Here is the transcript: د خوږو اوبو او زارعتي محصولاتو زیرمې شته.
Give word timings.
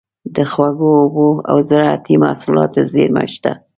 د 0.35 0.37
خوږو 0.51 0.89
اوبو 1.01 1.27
او 1.51 1.57
زارعتي 1.69 2.15
محصولاتو 2.23 2.79
زیرمې 2.93 3.25
شته. 3.33 3.51